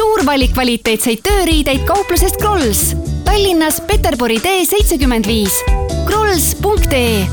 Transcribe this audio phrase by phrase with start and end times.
[0.00, 2.94] suur valik kvaliteetseid tööriideid kauplusest Krolls.
[3.26, 5.58] Tallinnas Peterburi tee seitsekümmend viis.
[6.06, 7.26] krolls.ee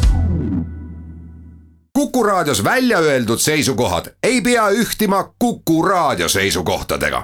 [1.96, 7.24] Kuku Raadios välja öeldud seisukohad ei pea ühtima Kuku Raadio seisukohtadega.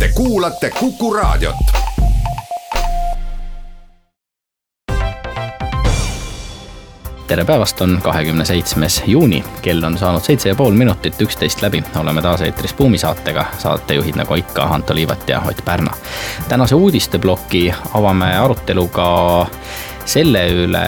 [0.00, 1.85] Te kuulate Kuku Raadiot
[7.26, 11.82] tere päevast, on kahekümne seitsmes juuni, kell on saanud seitse ja pool minutit, üksteist läbi,
[11.98, 15.90] oleme taas eetris Buumi saatega, saatejuhid nagu ikka, Anto Liivat ja Ott Pärna.
[16.48, 19.46] tänase uudisteploki avame aruteluga
[20.06, 20.84] selle üle,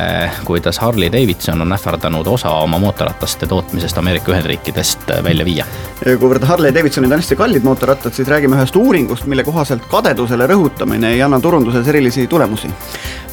[0.47, 5.67] kuidas Harley Davidson on ähvardanud osa oma mootorrataste tootmisest Ameerika Ühendriikidest välja viia.
[6.05, 11.15] kuivõrd Harley Davidsonid on hästi kallid mootorrattad, siis räägime ühest uuringust, mille kohaselt kadedusele rõhutamine
[11.17, 12.71] ei anna turunduses erilisi tulemusi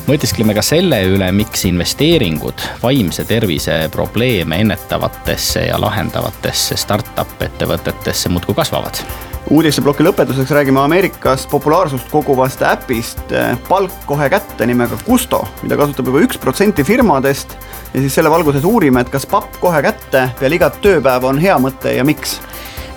[0.06, 8.58] mõtiskleme ka selle üle, miks investeeringud vaimse tervise probleeme ennetavatesse ja lahendavatesse startup ettevõtetesse muudkui
[8.58, 9.02] kasvavad
[9.50, 16.10] uudisteploki lõpetuseks räägime Ameerikas populaarsust koguvast äpist eh, Palk kohe kätte nimega Gusto, mida kasutab
[16.10, 17.58] juba üks protsenti firmadest.
[17.94, 21.58] ja siis selle valguses uurime, et kas papp kohe kätte peale igat tööpäeva on hea
[21.62, 22.40] mõte ja miks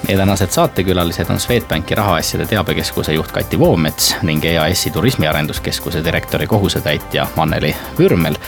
[0.07, 7.27] meie tänased saatekülalised on Swedbanki rahaasjade teabekeskuse juht Kati Voomets ning EAS-i turismiarenduskeskuse direktori kohusetäitja
[7.37, 8.39] Anneli Vürmel.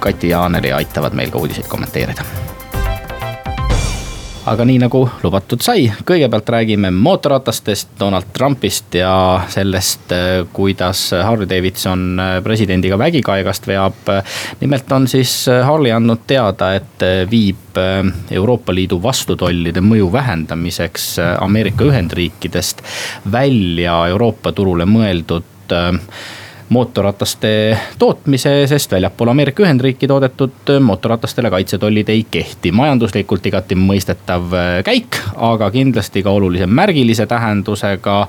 [0.00, 2.24] Kati ja Anneli aitavad meil ka uudiseid kommenteerida
[4.44, 9.14] aga nii nagu lubatud sai, kõigepealt räägime mootorratastest, Donald Trumpist ja
[9.48, 10.12] sellest,
[10.52, 14.12] kuidas Harley Davidson presidendiga vägikaegast veab.
[14.60, 17.80] nimelt on siis Harley andnud teada, et viib
[18.30, 21.08] Euroopa Liidu vastutollide mõju vähendamiseks
[21.40, 22.84] Ameerika Ühendriikidest
[23.32, 25.72] välja Euroopa turule mõeldud
[26.68, 32.72] mootorrataste tootmise, sest väljapool Ameerika Ühendriiki toodetud mootorratastele kaitsetollid ei kehti.
[32.72, 38.26] majanduslikult igati mõistetav äh, käik, aga kindlasti ka olulise märgilise tähendusega.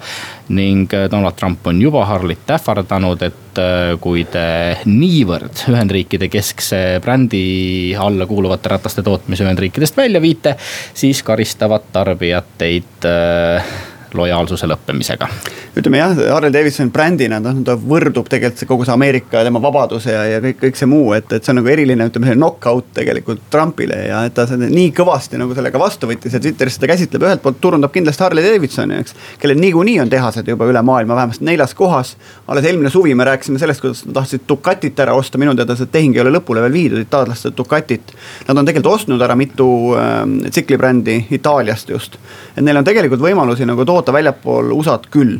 [0.50, 7.00] ning äh, Donald Trump on juba Harlit ähvardanud, et äh, kui te niivõrd Ühendriikide keskse
[7.02, 10.56] brändi alla kuuluvate rataste tootmise Ühendriikidest välja viite,
[10.94, 13.08] siis karistavad tarbijad teid
[14.18, 15.28] lojaalsuse lõppemisega.
[15.76, 19.62] ütleme jah, Harley Davidson brändina, noh ta võrdub tegelikult see kogu see Ameerika ja tema
[19.64, 22.42] vabaduse ja, ja kõik, kõik see muu, et, et see on nagu eriline, ütleme selline
[22.42, 26.78] knock-out tegelikult Trumpile ja et ta seda nii kõvasti nagu sellega vastu võttis ja Twitteris
[26.80, 29.16] seda käsitleb, ühelt poolt turundab kindlasti Harley Davidsoni, eks.
[29.42, 32.16] kellel niikuinii on tehased juba üle maailma, vähemasti neljas kohas.
[32.48, 35.92] alles eelmine suvi me rääkisime sellest, kuidas nad tahtsid Ducatit ära osta, minu teada see
[35.92, 38.14] tehing ei ole lõpule veel viidud, itaallased Ducatit.
[38.48, 39.68] Nad on tegelikult ostnud ära mitu
[39.98, 42.18] äh, tsiklibrändi Itaaliast just.
[42.56, 45.40] et neil on tegelikult võimalusi nagu toota väljapool USA-t küll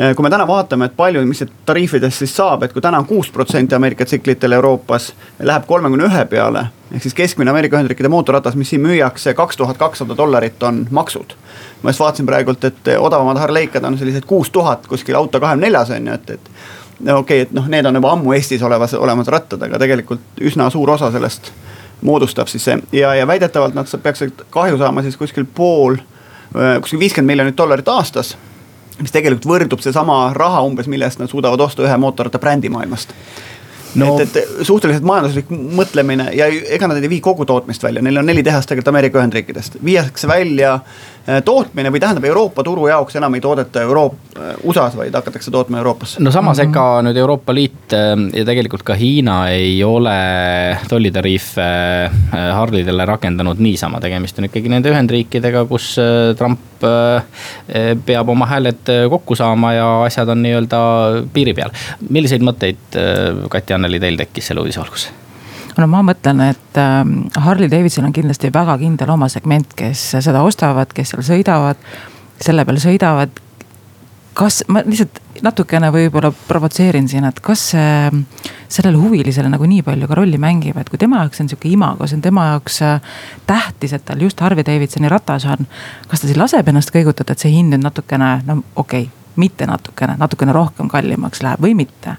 [0.00, 3.06] Äh, kui me täna vaatame, et palju, mis tariifidest siis saab, et kui täna on
[3.08, 6.66] kuus protsenti Ameerika tsiklitel Euroopas, läheb kolmekümne ühe peale.
[6.92, 11.32] ehk siis keskmine Ameerika Ühendriikide mootorratas, mis siin müüakse, kaks tuhat kakssada dollarit on maksud.
[11.82, 15.90] ma just vaatasin praegult, et odavamad Harleykad on sellised kuus tuhat kuskil auto kahekümne neljas
[15.90, 16.50] on ju, et, et.
[17.00, 20.20] no okei okay,, et noh, need on juba ammu Eestis olevas, olemas rattad, aga tegelikult
[20.40, 21.52] üsna suur osa sellest
[22.02, 25.96] moodustab siis see ja, ja väidetavalt nad peaksid kahju saama siis kuskil pool,
[26.80, 28.36] kuskil viiskümmend miljonit dollarit aastas
[29.02, 33.12] mis tegelikult võrdub seesama raha umbes, mille eest nad suudavad osta ühe mootorratta brändi maailmast.
[33.96, 34.10] No..
[34.20, 38.26] et, et suhteliselt majanduslik mõtlemine ja ega nad ei vii kogu tootmist välja, neil on
[38.28, 43.34] neli tehast tegelikult Ameerika Ühendriikidest, viiakse välja Äh, tootmine või tähendab Euroopa turu jaoks enam
[43.34, 46.16] ei toodeta Euroop-, äh, USA-s, vaid hakatakse tootma Euroopas.
[46.22, 47.08] no samas, ega mm -hmm.
[47.08, 51.66] nüüd Euroopa Liit äh, ja tegelikult ka Hiina ei ole tollitariife
[52.52, 55.96] Harleydele rakendanud niisama, tegemist on ikkagi nende Ühendriikidega, kus
[56.38, 56.60] Trump
[58.06, 60.78] peab oma hääled kokku saama ja asjad on nii-öelda
[61.32, 61.70] piiri peal.
[62.08, 62.98] milliseid mõtteid,
[63.48, 65.25] Kati-Anneli, teil tekkis selle uudise valguses?
[65.80, 70.44] No ma mõtlen, et ähm, Harley Davidson on kindlasti väga kindel oma segment, kes seda
[70.46, 71.80] ostavad, kes seal sõidavad,
[72.40, 73.42] selle peal sõidavad.
[74.36, 78.10] kas ma lihtsalt natukene võib-olla provotseerin siin, et kas see
[78.68, 82.06] sellele huvilisele nagu nii palju ka rolli mängib, et kui tema jaoks on sihuke imago,
[82.06, 83.14] see on tema jaoks äh,
[83.46, 85.68] tähtis, et tal just Harley Davidsoni ratas on.
[86.08, 89.68] kas ta siis laseb ennast kõigutada, et see hind nüüd natukene, no okei okay,, mitte
[89.68, 92.16] natukene, natukene rohkem kallimaks läheb või mitte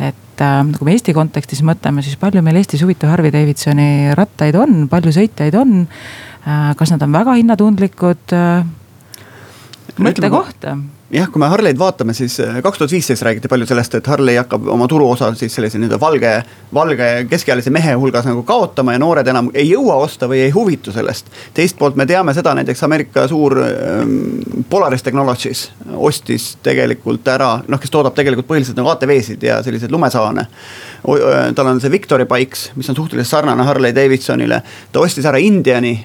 [0.00, 4.56] et äh, kui me Eesti kontekstis mõtleme, siis palju meil Eestis huvitav Harley Davidsoni rattaid
[4.58, 6.70] on, palju sõitjaid on äh,.
[6.78, 8.64] kas nad on väga hinnatundlikud äh,?
[10.00, 10.70] mõttekoht
[11.10, 14.38] jah, kui me Harley'd vaatame, siis äh, kaks tuhat viisteist räägiti palju sellest, et Harley
[14.38, 16.32] hakkab oma turuosa siis sellise nii-öelda valge,
[16.74, 20.94] valge keskealise mehe hulgas nagu kaotama ja noored enam ei jõua osta või ei huvitu
[20.94, 21.32] sellest.
[21.54, 24.14] teist poolt me teame seda, näiteks Ameerika suur ähm,
[24.70, 25.66] Polaris Technologies
[25.96, 30.46] ostis tegelikult ära, noh, kes toodab tegelikult põhiliselt nagu ATV-sid ja selliseid lumesaane.
[31.54, 34.62] tal on see Victory Bikes, mis on suhteliselt sarnane Harley Davidsonile,
[34.92, 35.96] ta ostis ära Indiani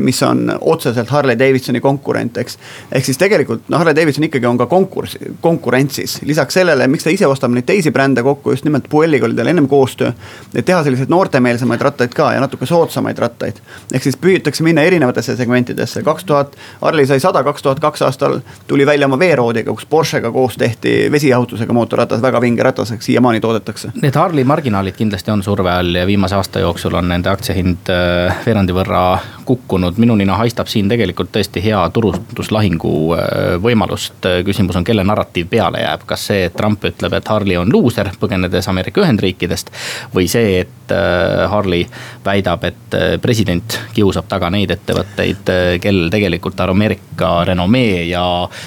[0.00, 2.58] mis on otseselt Harley Davidsoni konkurent, eks.
[2.92, 7.12] ehk siis tegelikult noh, Harley Davidson ikkagi on ka konkurss, konkurentsis, lisaks sellele, miks ta
[7.12, 10.12] ise ostab neid teisi brände kokku, just nimelt Puelliga oli tal ennem koostöö.
[10.54, 13.60] et teha selliseid noortemeelsemaid rattaid ka ja natuke soodsamaid rattaid.
[13.92, 18.40] ehk siis püütakse minna erinevatesse segmentidesse, kaks tuhat, Harley sai sada, kaks tuhat kaks aastal
[18.66, 23.40] tuli välja oma veeroodiga, kus Porschega koos tehti vesijahutusega mootorratas, väga vinge ratas, eks siiamaani
[23.40, 23.92] toodetakse.
[24.02, 28.44] Need Harley marginaalid kindlasti on surve all ja viimase aasta jooksul on nende aktsiahind äh,
[28.46, 29.04] veerandi võrra
[29.44, 34.26] kukkunud, minu nina haistab siin tegelikult tõesti hea turustuslahingu äh, võimalust.
[34.44, 38.10] küsimus on, kelle narratiiv peale jääb, kas see, et Trump ütleb, et Harley on luuser,
[38.20, 39.70] põgenedes Ameerika Ühendriikidest.
[40.14, 41.86] või see, et äh, Harley
[42.24, 45.50] väidab, et äh, president kiusab taga neid ettevõtteid,
[45.80, 48.24] kellel tegelikult Ameerika renomee ja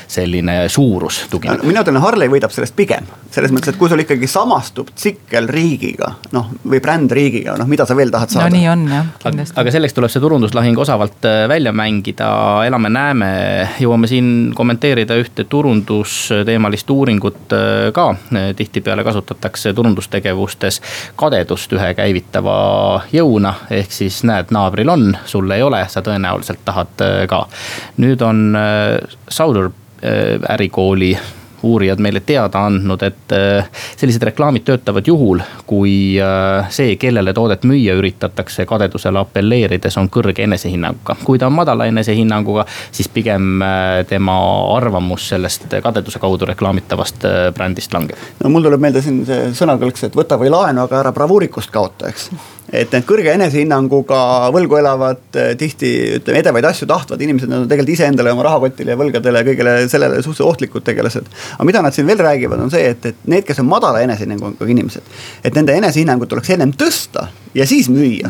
[0.07, 1.63] selline suurus tugineb.
[1.63, 6.13] mina ütlen, Harley võidab sellest pigem, selles mõttes, et kui sul ikkagi samastub tsikkel riigiga,
[6.35, 8.49] noh või bränd riigiga, noh mida sa veel tahad saada.
[8.49, 9.57] no nii on jah, kindlasti.
[9.59, 12.27] aga selleks tuleb see turunduslahing osavalt välja mängida,
[12.63, 13.27] elame-näeme,
[13.83, 18.15] jõuame siin kommenteerida ühte turundusteemalist uuringut äh, ka.
[18.55, 20.79] tihtipeale kasutatakse turundustegevustes
[21.19, 22.57] kadedust ühe käivitava
[23.11, 27.43] jõuna, ehk siis näed, naabril on, sul ei ole, sa tõenäoliselt tahad äh, ka.
[27.97, 29.69] nüüd on äh, Sauder
[30.49, 31.15] ärikooli
[31.63, 37.65] uurijad meile teada andnud, et äh, sellised reklaamid töötavad juhul, kui äh, see, kellele toodet
[37.67, 41.17] müüa üritatakse kadedusele apelleerides, on kõrge enesehinnanguga.
[41.23, 44.37] kui ta on madala enesehinnanguga, siis pigem äh, tema
[44.75, 47.25] arvamus sellest kadeduse kaudu reklaamitavast
[47.55, 48.21] brändist langeb.
[48.43, 52.13] no mul tuleb meelde siin see sõnakõlks, et võta või laenu, aga ära bravuurikust kaota,
[52.13, 52.29] eks
[52.73, 54.19] et need kõrge enesehinnanguga
[54.55, 58.91] võlgu elavad, eh, tihti ütleme edevaid asju tahtvad inimesed, nad on tegelikult iseendale, oma rahakotile
[58.91, 61.29] ja võlgadele ja kõigele sellele suhteliselt ohtlikud tegelased.
[61.55, 64.67] aga mida nad siin veel räägivad, on see, et, et need, kes on madala enesehinnanguga
[64.67, 68.29] inimesed, et nende enesehinnangut tuleks ennem tõsta ja siis müüa.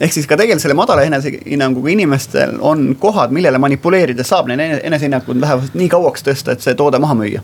[0.00, 5.40] ehk siis ka tegelikult selle madala enesehinnanguga inimestel on kohad, millele manipuleerides saab neid enesehinnangut
[5.40, 7.40] vähemalt nii kauaks tõsta, et see toode maha müüa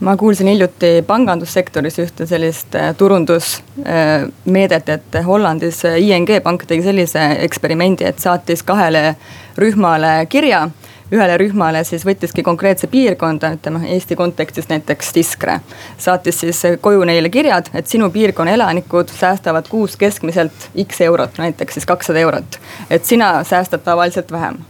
[0.00, 7.30] ma kuulsin hiljuti pangandussektoris ühte sellist äh, turundusmeedet, et Hollandis äh, ING pank tegi sellise
[7.46, 9.14] eksperimendi, et saatis kahele
[9.58, 10.66] rühmale kirja
[11.12, 15.60] ühele rühmale siis võttiski konkreetse piirkonda, ütleme Eesti kontekstis näiteks Tiskre.
[15.98, 21.74] saatis siis koju neile kirjad, et sinu piirkonna elanikud säästavad kuus keskmiselt X eurot, näiteks
[21.74, 22.60] siis kakssada eurot.
[22.90, 24.64] et sina säästad tavaliselt vähem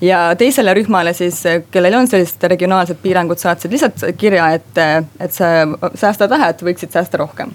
[0.00, 4.80] ja teisele rühmale siis, kellel on sellised regionaalsed piirangud, saatsid lihtsalt kirja, et,
[5.20, 5.52] et sa
[5.94, 7.54] säästad vähe, et võiksid säästa rohkem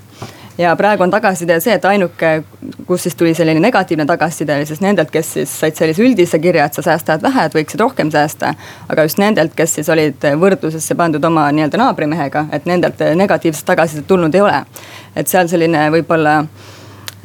[0.58, 2.32] ja praegu on tagasiside see, et ainuke,
[2.88, 6.66] kus siis tuli selline negatiivne tagasiside, oli siis nendelt, kes siis said sellise üldise kirja,
[6.68, 8.54] et sa säästad vähe, et võiksid rohkem säästa.
[8.90, 14.08] aga just nendelt, kes siis olid võrdlusesse pandud oma nii-öelda naabrimehega, et nendelt negatiivset tagasisidet
[14.08, 14.66] tulnud ei ole.
[15.16, 16.38] et seal selline võib-olla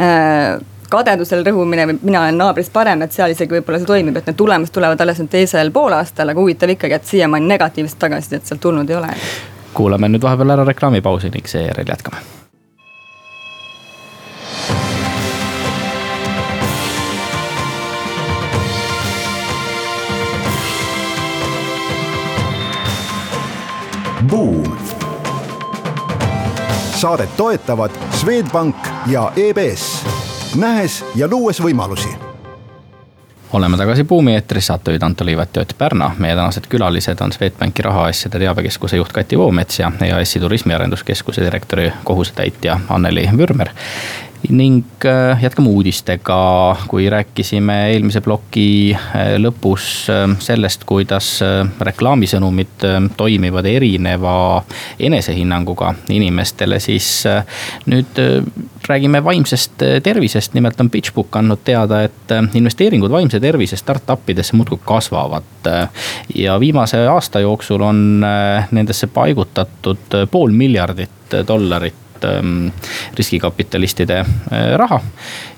[0.00, 0.56] äh,
[0.90, 4.38] kadedusel rõhumine või mina olen naabrist parem, et seal isegi võib-olla see toimib, et need
[4.38, 8.90] tulemused tulevad alles nüüd teisel poolaastal, aga huvitav ikkagi, et siiamaani negatiivset tagasisidet sealt tulnud
[8.90, 9.12] ei ole.
[9.74, 12.24] kuulame nüüd vahepeal ära reklaamipausi ning seejärel jätkame.
[24.30, 24.78] Buum.
[26.96, 30.15] saadet toetavad Swedbank ja EBS
[30.54, 32.08] nähes ja luues võimalusi
[33.52, 36.10] oleme tagasi Buumi eetris, saatejuhid Anto Liivat ja Ott Pärna.
[36.18, 42.80] meie tänased külalised on Swedbanki rahaasjade teabekeskuse juht Kati Voomets ja EAS-i turismiarenduskeskuse direktori kohusetäitja
[42.88, 43.68] Anneli Vürmer
[44.48, 51.28] ning äh, jätkame uudistega, kui rääkisime eelmise ploki äh, lõpus äh, sellest, kuidas
[51.80, 54.36] reklaamisõnumid toimivad erineva
[54.98, 57.08] enesehinnanguga inimestele, siis
[57.90, 58.20] nüüd
[58.88, 64.78] räägime vaimsest tervisest, nimelt on PitchBook andnud teada, et investeeringud vaimse tervise startup idesse muudkui
[64.84, 65.70] kasvavad.
[66.34, 68.24] ja viimase aasta jooksul on
[68.70, 72.68] nendesse paigutatud pool miljardit dollarit Ähm,
[73.16, 75.00] riskikapitalistide äh, raha.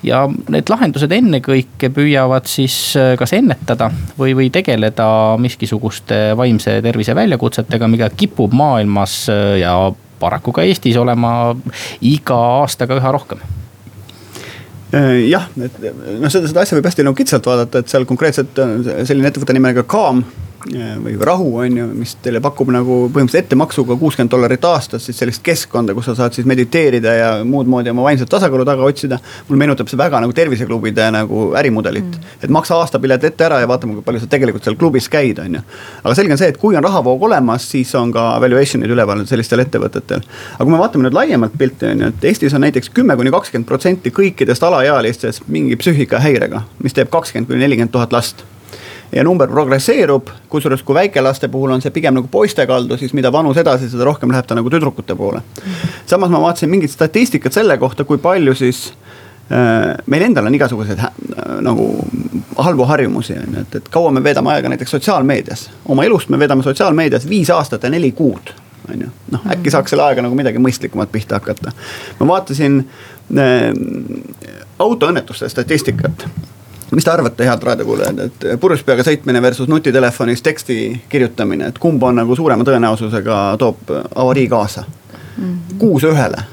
[0.03, 7.15] ja need lahendused ennekõike püüavad siis äh, kas ennetada või, või tegeleda miskisuguste vaimse tervise
[7.19, 9.77] väljakutsetega, mida kipub maailmas äh, ja
[10.19, 11.55] paraku ka Eestis olema
[12.00, 13.43] iga aastaga üha rohkem
[15.29, 18.57] jah, et noh, seda, seda asja võib hästi nagu kitsalt vaadata, et seal konkreetselt
[19.07, 20.25] selline ettevõtte nimega Calm
[20.67, 25.43] või rahu, on ju, mis teile pakub nagu põhimõtteliselt ettemaksuga kuuskümmend dollarit aastas siis sellist
[25.47, 29.21] keskkonda, kus sa saad siis mediteerida ja muud moodi oma vaimset tasakaalu taga otsida.
[29.49, 33.69] mulle meenutab see väga nagu terviseklubide nagu ärimudelit mm., et maksa aastapilet ette ära ja
[33.71, 35.62] vaatame, kui palju sa tegelikult seal klubis käid, on ju.
[36.03, 39.62] aga selge on see, et kui on rahavoog olemas, siis on ka valuation'id üleval sellistel
[39.62, 40.27] ettevõtetel.
[40.57, 43.31] aga kui me vaatame nüüd laiemalt pilti, on ju, et Eestis on näiteks kümme kuni
[43.31, 48.43] kakskümmend protsenti kõikidest alaealistest mingi psüühikahäirega, mis teeb kakskümmend kuni nelikümmend tuhat last
[49.12, 53.33] ja number progresseerub, kusjuures kui väikelaste puhul on see pigem nagu poiste kaldu, siis mida
[53.33, 55.43] vanus edasi, seda rohkem läheb ta nagu tüdrukute poole.
[56.07, 58.93] samas ma vaatasin mingit statistikat selle kohta, kui palju siis
[59.53, 61.12] äh, meil endal on igasuguseid äh,
[61.65, 61.88] nagu
[62.59, 65.71] halbu harjumusi on ju, et, et kaua me veedame aega näiteks sotsiaalmeedias.
[65.87, 68.53] oma elust me veedame sotsiaalmeedias viis aastat ja neli kuud,
[68.93, 69.15] on ju.
[69.33, 71.73] noh, äkki saaks selle aega nagu midagi mõistlikumat pihta hakata.
[72.21, 72.83] ma vaatasin
[73.38, 73.73] äh,
[74.79, 76.29] autoõnnetuste statistikat
[76.97, 80.78] mis te arvate, head raadiokuulajad, et purjus peaga sõitmine versus nutitelefonis teksti
[81.09, 85.78] kirjutamine, et kumb on nagu suurema tõenäosusega toob avarii kaasa mm -hmm.?
[85.78, 86.45] kuus ühele,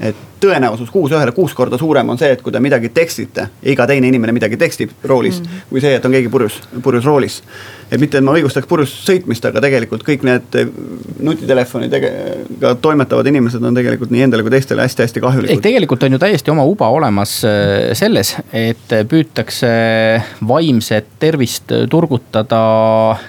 [0.00, 3.72] et tõenäosus kuus ühele kuus korda suurem on see, et kui te midagi tekstite ja
[3.72, 5.68] iga teine inimene midagi tekstib roolis mm, -hmm.
[5.70, 7.42] kui see, et on keegi purjus, purjus roolis
[7.90, 10.68] et mitte, et ma õigustaks purjus sõitmist, aga tegelikult kõik need eh,
[11.26, 15.62] nutitelefonidega toimetavad inimesed on tegelikult nii endale kui teistele hästi-hästi kahjulikud.
[15.64, 19.70] tegelikult on ju täiesti oma uba olemas eh, selles, et püütakse
[20.46, 22.62] vaimset tervist turgutada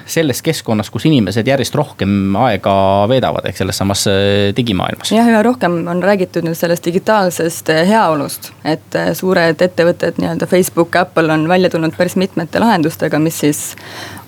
[0.06, 2.76] selles keskkonnas, kus inimesed järjest rohkem aega
[3.10, 5.14] veedavad, ehk selles samas eh, digimaailmas.
[5.16, 11.34] jah, üha rohkem on räägitud nüüd sellest digitaalsest heaolust, et suured ettevõtted, nii-öelda Facebook, Apple
[11.34, 13.62] on välja tulnud päris mitmete lahendustega, mis siis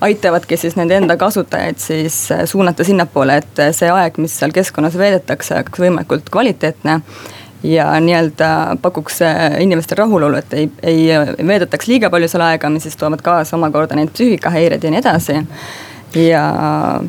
[0.04, 4.54] aitavadki siis nende enda kasutajaid siis äh, suunata sinnapoole, et äh, see aeg, mis seal
[4.56, 7.00] keskkonnas veedetakse, oleks võimalikult kvaliteetne
[7.64, 8.50] ja nii-öelda
[8.84, 13.24] pakuks äh, inimestele rahulolu, et ei, ei veedetaks liiga palju seal aega, mis siis toovad
[13.24, 15.40] kaasa omakorda neid psüühikahäireid ja nii edasi
[16.16, 16.44] ja.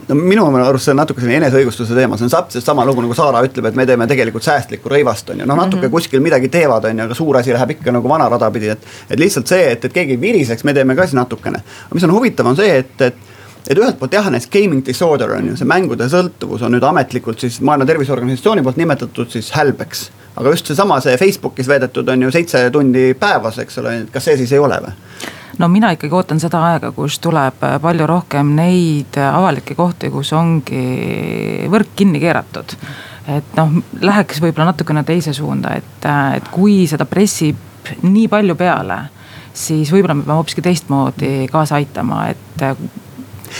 [0.09, 3.17] no minu arust see on natuke selline eneseõigustuse teema, see on täpselt sama lugu nagu
[3.17, 5.97] Saara ütleb, et me teeme tegelikult säästlikku rõivast, on ju, noh natuke mm -hmm.
[5.97, 8.87] kuskil midagi teevad, on ju, aga suur asi läheb ikka nagu vana rada pidi, et.
[9.11, 11.63] et lihtsalt see, et, et keegi ei viriseks, me teeme ka siis natukene.
[11.95, 13.15] mis on huvitav, on see, et, et
[13.69, 17.41] et ühelt poolt jah, näiteks gaming disorder on ju, see mängude sõltuvus on nüüd ametlikult
[17.41, 20.11] siis Maailma Terviseorganisatsiooni poolt nimetatud siis hälbeks.
[20.37, 24.37] aga just seesama, see Facebookis veedetud on ju seitse tundi päevas, eks ole, kas see
[24.37, 24.93] siis ei ole või?
[25.59, 31.67] No mina ikkagi ootan seda aega, kus tuleb palju rohkem neid avalikke kohti, kus ongi
[31.73, 32.77] võrk kinni keeratud.
[33.37, 37.61] et noh, läheks võib-olla natukene teise suunda, et, et kui seda pressib
[38.03, 38.99] nii palju peale
[39.55, 42.65] siis võib-olla me peame hoopiski teistmoodi kaasa aitama, et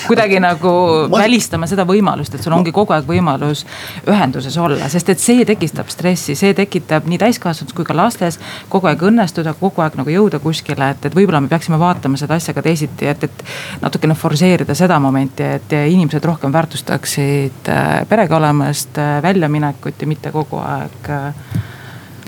[0.07, 0.73] kuidagi nagu
[1.11, 1.23] ma...
[1.25, 3.65] välistama seda võimalust, et sul ongi kogu aeg võimalus
[4.11, 8.39] ühenduses olla, sest et see tekitab stressi, see tekitab nii täiskasvanutes kui ka lastes.
[8.69, 12.39] kogu aeg õnnestuda, kogu aeg nagu jõuda kuskile, et, et võib-olla me peaksime vaatama seda
[12.39, 13.45] asja ka teisiti, et, et
[13.83, 20.33] natukene forsseerida seda momenti, et inimesed rohkem väärtustaksid äh, perega olemist, äh, väljaminekut ja mitte
[20.35, 21.63] kogu aeg äh,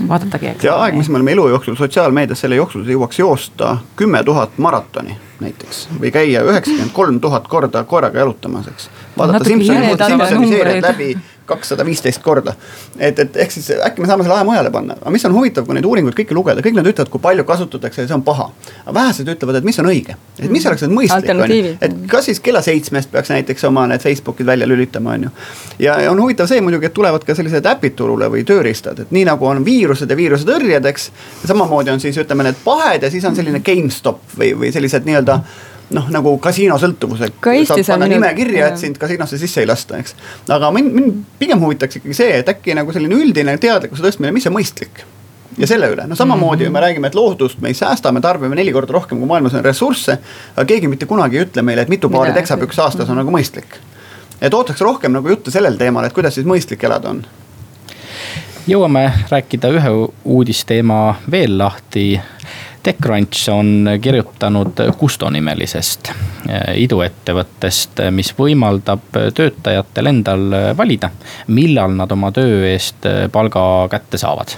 [0.08, 0.56] vaadatagi.
[0.60, 5.16] see aeg, mis me oleme elu jooksul sotsiaalmeedias, selle jooksul jõuaks joosta kümme tuhat maratoni
[5.40, 5.86] näiteks.
[6.00, 8.90] Või käia üheksakümmend kolm tuhat korda koeraga jalutamas, eks.
[9.18, 11.16] vaadata Simsoni, Simsoni seeriat läbi
[11.46, 12.54] kakssada viisteist korda.
[12.98, 15.66] et, et ehk siis äkki me saame selle aja mujale panna, aga mis on huvitav,
[15.66, 18.48] kui neid uuringuid kõiki lugeda, kõik nad ütlevad, kui palju kasutatakse ja see on paha.
[18.84, 21.96] aga vähesed ütlevad, et mis on õige, et mis oleks nüüd mõistlik, on ju, et
[22.10, 25.30] kas siis kella seitsmest peaks näiteks oma need Facebookid välja lülitama, on ju.
[25.78, 29.14] ja, ja on huvitav see muidugi, et tulevad ka sellised äpid turule või tööriistad, et
[29.14, 31.10] nii nagu on viirused ja viiruse tõrjed, eks.
[31.46, 35.40] samamoodi on siis ütleme need pahed ja siis on selline GameStop või, või sellised nii-öelda
[35.94, 37.36] noh, nagu kasiinosõltuvused.
[37.42, 40.16] saad panna nime kirja, et sind kasiinosse sisse ei lasta, eks.
[40.48, 44.46] aga mind, mind pigem huvitaks ikkagi see, et äkki nagu selline üldine teadlikkuse tõstmine, mis
[44.50, 45.04] on mõistlik
[45.58, 46.72] ja selle üle, no samamoodi mm -hmm.
[46.72, 49.64] me räägime, et loodust me ei säästa, me tarbime neli korda rohkem, kui maailmas on
[49.64, 50.18] ressursse.
[50.56, 53.78] aga keegi mitte kunagi ei ütle meile, et mitu paari teksapükse aastas on nagu mõistlik.
[54.40, 57.26] et ootaks rohkem nagu juttu sellel teemal, et kuidas siis mõistlik elada on
[58.66, 59.90] jõuame rääkida ühe
[60.24, 62.20] uudisteema veel lahti
[62.86, 70.46] TechCrunch on kirjutanud Kusto nimelisest eh, iduettevõttest, mis võimaldab töötajatel endal
[70.78, 71.10] valida,
[71.50, 74.54] millal nad oma töö eest palga kätte saavad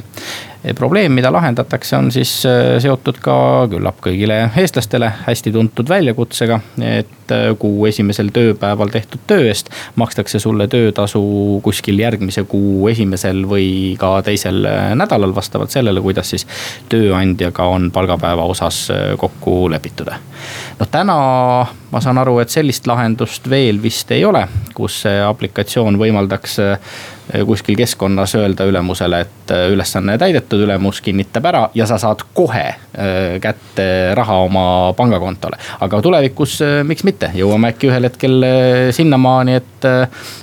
[0.74, 3.36] probleem, mida lahendatakse, on siis äh, seotud ka
[3.70, 6.60] küllap kõigile eestlastele hästi tuntud väljakutsega.
[6.82, 11.22] et äh, kuu esimesel tööpäeval tehtud töö eest makstakse sulle töötasu
[11.62, 16.46] kuskil järgmise kuu esimesel või ka teisel äh, nädalal, vastavalt sellele, kuidas siis
[16.88, 20.10] tööandjaga on palgapäeva osas kokku lepitud.
[20.78, 21.18] noh, täna
[21.90, 24.44] ma saan aru, et sellist lahendust veel vist ei ole,
[24.76, 26.58] kus see aplikatsioon võimaldaks
[27.46, 32.64] kuskil keskkonnas öelda ülemusele, et ülesanne täidetud, ülemus kinnitab ära ja sa saad kohe
[33.44, 34.64] kätte raha oma
[34.96, 35.60] pangakontole.
[35.80, 38.48] aga tulevikus, miks mitte, jõuame äkki ühel hetkel
[38.96, 39.88] sinnamaani, et,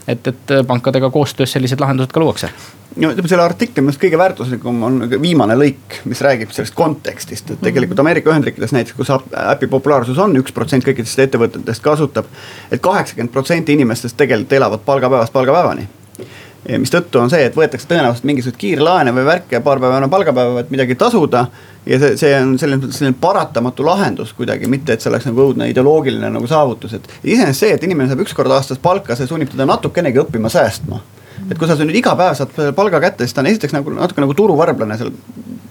[0.08, 2.54] et, et pankadega koostöös sellised lahendused ka luuakse
[2.96, 7.52] no ütleme selle artikli minu arust kõige väärtuslikum on viimane lõik, mis räägib sellest kontekstist,
[7.52, 12.74] et tegelikult Ameerika Ühendriikides näiteks, kus äpi populaarsus on üks protsent kõikidest ettevõtetest kasutab et.
[12.78, 15.88] et kaheksakümmend protsenti inimestest tegelikult elavad palgapäevast palgapäevani.
[16.78, 20.70] mistõttu on see, et võetakse tõenäoliselt mingisuguseid kiirlaene või värke paar päeva enne palgapäeva, et
[20.70, 21.48] midagi tasuda.
[21.86, 25.42] ja see, see on selles mõttes selline paratamatu lahendus kuidagi, mitte et see oleks nagu
[25.50, 27.10] õudne ideoloogiline nagu saavutus, et.
[27.24, 31.04] iseenesest see, et inimene saab üks kord aastas palka, see sunnib teda natukenegi õppima säästma
[31.50, 34.24] et kui sa nüüd iga päev saad palga kätte, siis ta on esiteks nagu natuke
[34.24, 35.12] nagu turuvarblane seal.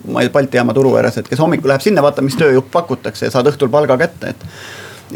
[0.04, 2.70] ma ei tea, Balti jaama turu ääres, et kes hommikul läheb sinna, vaatab, mis tööjupp
[2.72, 4.46] pakutakse ja saad õhtul palga kätte, et.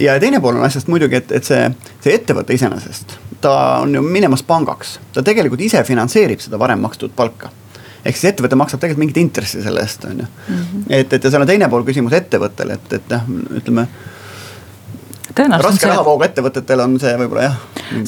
[0.01, 1.61] ja teine pool on asjast muidugi, et, et see,
[2.05, 7.13] see ettevõte iseenesest, ta on ju minemas pangaks, ta tegelikult ise finantseerib seda varem makstud
[7.17, 7.53] palka
[8.07, 10.29] ehk siis ettevõte maksab tegelikult mingit intressi selle eest, on ju.
[10.49, 10.87] Mhm.
[10.89, 13.29] et, et ja seal on teine pool küsimus ettevõttele, et, et noh,
[13.61, 13.89] ütleme
[15.37, 17.59] raske rahavooga ettevõtetel on see võib-olla jah.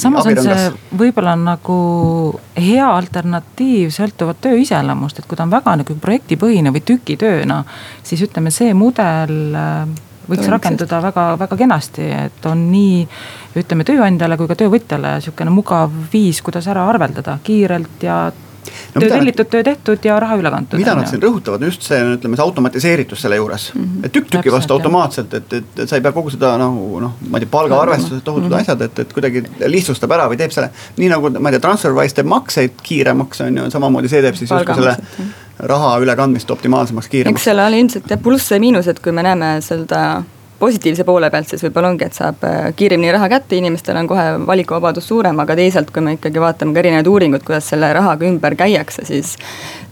[0.00, 0.68] Samas on see
[1.00, 1.78] võib-olla nagu
[2.58, 7.62] hea alternatiiv sõltuvalt töö iseloomust, et kui ta on väga nagu projektipõhine või tükitööna,
[8.06, 9.82] siis ütleme, see mudel äh,
[10.30, 10.52] võiks Tõenäoliselt.
[10.56, 13.00] rakenduda väga, väga kenasti, et on nii
[13.60, 18.22] ütleme tööandjale kui ka töövõtjale sihukene mugav viis, kuidas ära arveldada kiirelt ja
[18.94, 20.80] no, töö tellitud, töö tehtud ja raha üle kantud.
[20.80, 23.84] mida nad siin rõhutavad, just see ütleme see automatiseeritus selle juures mm.
[23.84, 24.06] -hmm.
[24.06, 27.16] et tükk tüki vastu automaatselt, et, et, et sa ei pea kogu seda nagu noh,
[27.28, 28.60] ma ei tea, palgaarvestused, tohutud mm -hmm.
[28.60, 30.70] asjad, et, et kuidagi lihtsustab ära või teeb selle.
[30.96, 34.50] nii nagu ma ei tea, Transferwise teeb makseid kiiremaks on ju, samamoodi see teeb siis
[34.50, 34.96] justkui selle
[35.58, 37.40] raha ülekandmist optimaalsemaks, kiiremaks.
[37.40, 40.22] eks seal on ilmselt jah plusse ja miinused, kui me näeme seda
[40.60, 44.26] positiivse poole pealt siis võib-olla ongi, et saab äh, kiiremini raha kätte, inimestel on kohe
[44.46, 48.56] valikuvabadus suurem, aga teisalt, kui me ikkagi vaatame ka erinevaid uuringuid, kuidas selle rahaga ümber
[48.60, 49.36] käiakse, siis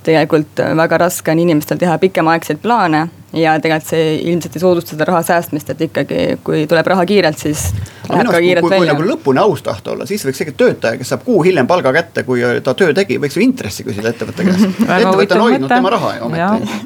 [0.09, 4.95] tegelikult äh, väga raske on inimestel teha pikemaaegseid plaane ja tegelikult see ilmselt ei soodusta
[4.95, 7.69] seda raha säästmist, et ikkagi, kui tuleb raha kiirelt, siis
[8.09, 8.95] läheb ka kiirelt kui, välja.
[8.95, 11.93] kui nagu lõpuni aus tahta olla, siis võiks tegelikult töötaja, kes saab kuu hiljem palga
[11.93, 14.65] kätte, kui ta töö tegi, võiks ju intressi küsida ettevõtte käest.
[14.99, 16.79] Ettevõte on hoidnud tema raha ju ometi.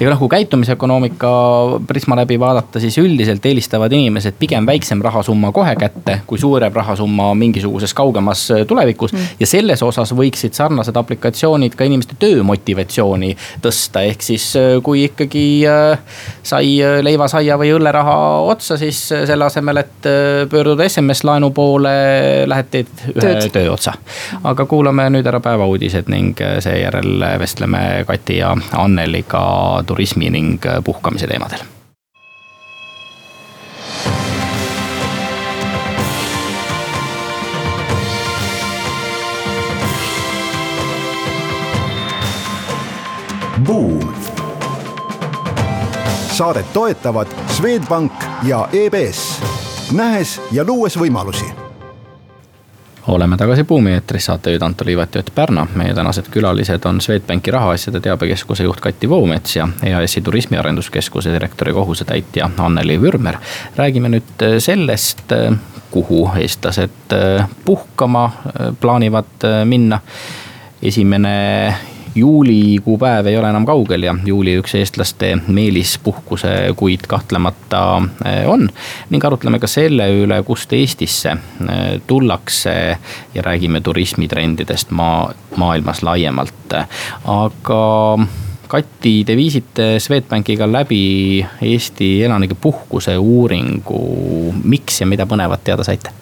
[0.00, 1.32] ja noh, kui käitumisökonoomika
[1.88, 7.28] prisma läbi vaadata, siis üldiselt eelistavad inimesed pigem väiksem rahasumma kohe kätte, kui suurem rahasumma
[7.36, 9.12] mingisuguses kaugemas tulevikus.
[9.12, 9.36] Mm..
[9.40, 14.46] ja selles osas võiksid sarnased aplikatsioonid ka inimeste töömotivatsiooni tõsta, ehk siis
[14.84, 15.98] kui ikkagi äh,
[16.42, 18.16] sai äh, leiva, saia või õlleraha
[18.50, 20.08] otsa, siis äh, selle asemel, et
[20.50, 21.92] pöörduda SMS-laenu poole,
[22.50, 23.50] lähed teed ühe Tööd.
[23.54, 23.94] töö otsa.
[24.44, 29.44] aga kuulame nüüd ära päevauudised ning seejärel vestleme Kati ja Anneliga
[29.86, 31.81] turismi ning puhkamise teemadel
[43.66, 44.14] Buum
[46.32, 49.42] saadet toetavad Swedbank ja EBS,
[49.92, 51.44] nähes ja luues võimalusi
[53.06, 55.66] oleme tagasi Buumi eetris, saatejuht Anto Liivet ja Ott Pärna.
[55.74, 62.50] meie tänased külalised on Swedbanki rahaasjade teabekeskuse juht Kati Voomets ja EAS-i turismiarenduskeskuse direktori kohusetäitja
[62.58, 63.36] Anneli Vürmer.
[63.76, 65.32] räägime nüüd sellest,
[65.90, 67.16] kuhu eestlased
[67.64, 68.30] puhkama
[68.80, 70.00] plaanivad minna.
[70.82, 71.74] esimene
[72.14, 78.68] juulikuu päev ei ole enam kaugel ja juuli üks eestlaste meelispuhkuse kuid kahtlemata eh, on.
[79.10, 82.76] ning arutleme ka selle üle, kust Eestisse eh, tullakse
[83.34, 86.78] ja räägime turismitrendidest maa, maailmas laiemalt,
[87.24, 87.82] aga
[88.72, 94.00] Kati, te viisite Swedbankiga läbi Eesti elanike puhkuse uuringu,
[94.64, 96.21] miks ja mida põnevat teada saite?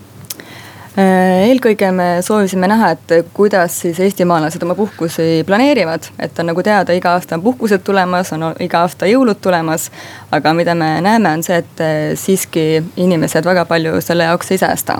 [0.98, 6.64] Äh, eelkõige me soovisime näha, et kuidas siis eestimaalased oma puhkusi planeerivad, et on nagu
[6.66, 9.90] teada, iga aasta on puhkused tulemas, on iga aasta jõulud tulemas.
[10.34, 14.58] aga mida me näeme, on see, et äh, siiski inimesed väga palju selle jaoks ei
[14.58, 14.98] säästa.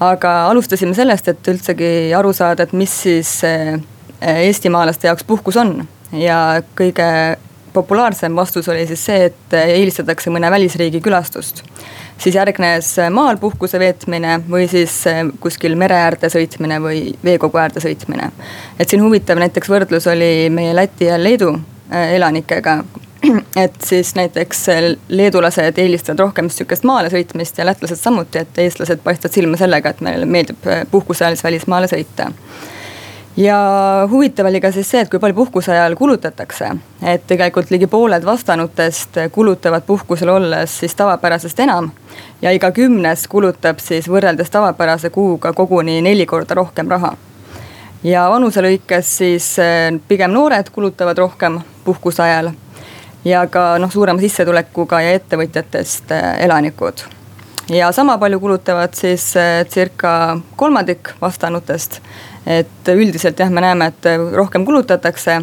[0.00, 3.76] aga alustasime sellest, et üldsegi aru saada, et mis siis äh,
[4.20, 5.82] eestimaalaste jaoks puhkus on
[6.16, 7.36] ja kõige
[7.72, 11.64] populaarsem vastus oli siis see, et eelistatakse mõne välisriigi külastust.
[12.20, 17.80] Siis järgnes maal puhkuse veetmine või siis eh, kuskil mere äärde sõitmine või veekogu äärde
[17.80, 18.30] sõitmine.
[18.78, 21.54] et siin huvitav näiteks võrdlus oli meie Läti ja Leedu
[21.90, 22.82] elanikega.
[23.56, 24.66] Et siis näiteks
[25.08, 30.00] leedulased eelistavad rohkem sihukest maale sõitmist ja lätlased samuti, et eestlased paistavad silma sellega, et
[30.00, 32.30] meile meeldib puhkuse ajal siis välismaale sõita
[33.36, 33.58] ja
[34.10, 36.70] huvitav oli ka siis see, et kui palju puhkuse ajal kulutatakse.
[37.02, 41.90] et tegelikult ligi pooled vastanutest kulutavad puhkusel olles siis tavapärasest enam.
[42.42, 47.16] ja iga kümnes kulutab siis võrreldes tavapärase kuuga koguni neli korda rohkem raha.
[48.02, 52.50] ja vanuse lõikes siis eh, pigem noored kulutavad rohkem puhkuse ajal.
[53.24, 57.19] ja ka noh, suurema sissetulekuga ja ettevõtjatest eh, elanikud
[57.70, 62.00] ja sama palju kulutavad siis eh, circa kolmandik vastanutest
[62.46, 65.40] et üldiselt jah, me näeme, et rohkem kulutatakse,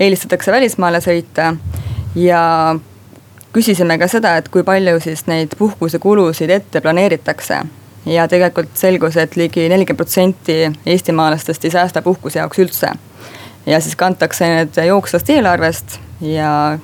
[0.00, 1.52] eelistatakse välismaale sõita
[2.18, 2.42] ja
[3.52, 7.62] küsisime ka seda, et kui palju siis neid puhkusekulusid ette planeeritakse.
[8.06, 12.92] ja tegelikult selgus, et ligi nelikümmend protsenti eestimaalastest ei säästa puhkuse jaoks üldse.
[13.66, 16.78] ja siis kantakse need jooksvast eelarvest ja,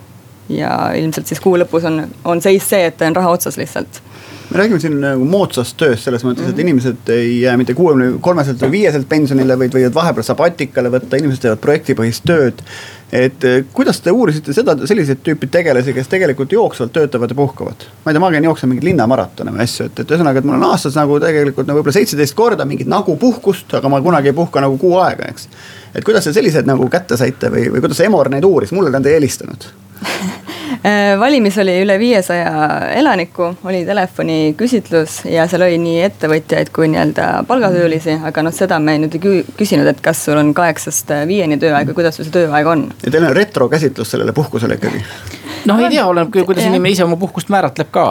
[0.48, 4.02] ja ilmselt siis kuu lõpus on, on seis see, et on raha otsas lihtsalt
[4.50, 6.50] me räägime siin nagu moodsast tööst selles mõttes mm, -hmm.
[6.50, 6.60] et mhm.
[6.60, 11.42] inimesed ei jää mitte kuuekümne kolmeselt või viieselt pensionile, vaid võivad vahepeal sabatikale võtta, inimesed
[11.42, 12.62] teevad projektipõhist tööd.
[13.12, 17.88] et eh, kuidas te uurisite seda, selliseid tüüpi tegelasi, kes tegelikult jooksvalt töötavad ja puhkavad?
[18.04, 20.56] ma ei tea, ma käin jooksma mingeid linnamaratone või asju, et, et ühesõnaga, et mul
[20.56, 24.36] on aastas nagu tegelikult nagu võib-olla seitseteist korda mingit nagu puhkust, aga ma kunagi ei
[24.36, 25.48] puhka nagu kuu aega, eks.
[25.94, 29.00] et kuidas te sellised nagu kätte saite või, või kuidas Emor neid uuris, mulle ta
[29.00, 29.70] teie helistanud
[30.02, 30.30] Äh,
[31.20, 32.50] valimis oli üle viiesaja
[32.98, 38.98] elaniku, oli telefoniküsitlus ja seal oli nii ettevõtjaid kui nii-öelda palgatöölisi, aga noh, seda me
[39.02, 42.70] nüüd ei küsinud, et kas sul on kaheksast viieni tööaeg või kuidas sul see tööaeg
[42.70, 42.88] on.
[43.04, 45.04] ja teil on retrokäsitlus sellele puhkusele ikkagi
[45.66, 48.06] noh, ei tea, oleneb küll, kuidas inimene ise oma puhkust määratleb ka.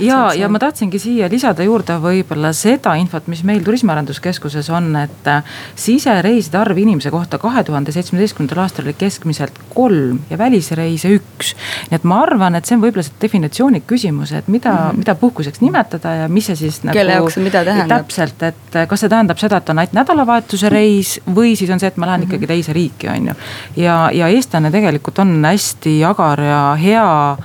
[0.00, 5.30] ja, ja ma tahtsingi siia lisada juurde võib-olla seda infot, mis meil Turismiarenduskeskuses on, et
[5.30, 5.44] äh,
[5.78, 11.54] sisereiside arv inimese kohta kahe tuhande seitsmeteistkümnendal aastal oli keskmiselt kolm ja välisreise üks.
[11.90, 15.02] nii et ma arvan, et see on võib-olla see definitsiooni küsimus, et mida mm, -hmm.
[15.04, 16.96] mida puhkuseks nimetada ja mis see siis nagu.
[16.96, 18.04] kelle jaoks see mida tähendab.
[18.04, 21.80] täpselt, et äh, kas see tähendab seda, et on ainult nädalavahetuse reis või siis on
[21.80, 22.34] see, et ma lähen mm -hmm.
[22.34, 23.34] ikkagi teise riiki, on ju.
[23.76, 27.36] ja, ja eestlane tegelikult on hästi agar ja hea hea äh,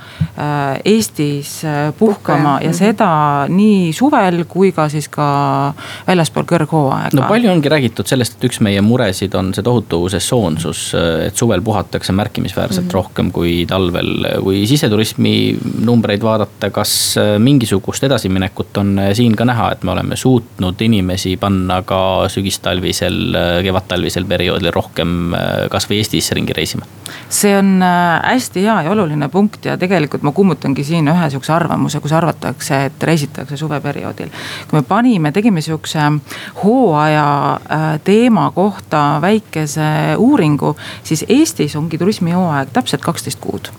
[0.84, 2.76] Eestis äh, puhkama ja mhm.
[2.76, 3.10] seda
[3.48, 5.26] nii suvel kui ka siis ka
[6.06, 7.16] väljaspool kõrghooaega.
[7.16, 10.90] no palju ongi räägitud sellest, et üks meie muresid on see tohutu sesoonsus,
[11.24, 12.98] et suvel puhatakse märkimisväärselt mm -hmm.
[12.98, 14.12] rohkem kui talvel.
[14.42, 20.16] kui siseturismi numbreid vaadata, kas äh, mingisugust edasiminekut on siin ka näha, et me oleme
[20.16, 25.32] suutnud inimesi panna ka sügistalvisel, kevadtalvisel perioodil rohkem
[25.70, 26.84] kasvõi Eestis ringi reisima?
[27.28, 27.80] see on
[28.22, 32.82] hästi hea ja oluline punkt ja tegelikult ma kummutangi siin ühe sihukese arvamuse, kus arvatakse,
[32.90, 34.30] et reisitakse suveperioodil.
[34.70, 36.10] kui me panime, tegime sihukese
[36.62, 43.70] hooaja äh, teema kohta väikese uuringu, siis Eestis ongi turismihooaeg täpselt kaksteist kuud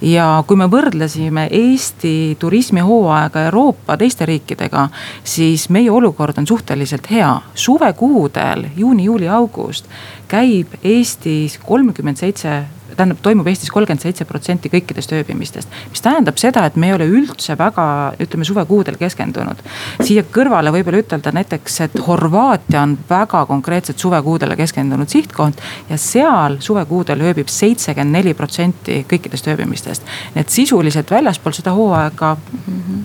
[0.00, 4.88] ja kui me võrdlesime Eesti turismihooaega Euroopa teiste riikidega,
[5.24, 7.40] siis meie olukord on suhteliselt hea.
[7.54, 9.90] suvekuudel juuni, juuli, august
[10.28, 12.64] käib Eestis kolmkümmend seitse
[12.96, 15.68] tähendab, toimub Eestis kolmkümmend seitse protsenti kõikidest ööbimistest.
[15.90, 19.62] mis tähendab seda, et me ei ole üldse väga, ütleme suvekuudel keskendunud.
[20.00, 25.54] siia kõrvale võib-olla ütelda näiteks, et Horvaatia on väga konkreetselt suvekuudele keskendunud sihtkond.
[25.90, 30.02] ja seal suvekuudel ööbib seitsekümmend neli protsenti kõikidest ööbimistest.
[30.34, 32.36] nii et sisuliselt väljaspool seda hooaega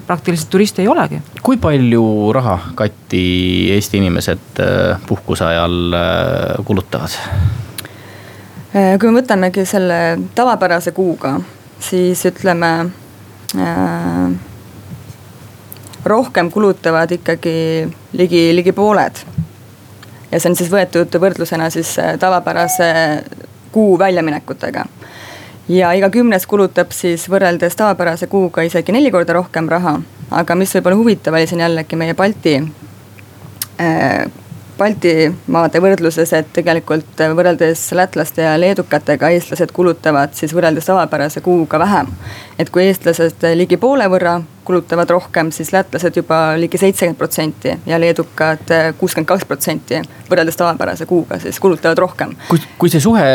[0.08, 1.22] praktiliselt turiste ei olegi.
[1.42, 7.18] kui palju raha Kati Eesti inimesed äh, puhkuse ajal äh, kulutavad?
[8.72, 9.96] Äh, kui me võtamegi selle
[10.36, 11.34] tavapärase kuuga,
[11.84, 12.70] siis ütleme
[13.60, 14.30] äh,
[16.08, 17.56] rohkem kulutavad ikkagi
[18.16, 19.20] ligi, ligi pooled.
[20.32, 22.88] ja see on siis võetud võrdlusena siis äh, tavapärase
[23.76, 24.86] kuu väljaminekutega.
[25.68, 29.98] ja iga kümnes kulutab siis võrreldes tavapärase kuuga isegi neli korda rohkem raha.
[30.32, 34.32] aga mis võib-olla huvitav oli siin jällegi meie Balti äh,
[34.82, 42.10] Baltimaade võrdluses, et tegelikult võrreldes lätlaste ja leedukatega eestlased kulutavad siis võrreldes tavapärase kuuga vähem.
[42.58, 44.40] et kui eestlased ligi poole võrra
[44.72, 51.08] kulutavad rohkem, siis lätlased juba ligi seitsekümmend protsenti ja leedukad kuuskümmend kaks protsenti võrreldes tavapärase
[51.10, 52.36] kuuga siis kulutavad rohkem.
[52.50, 53.28] kui, kui see suhe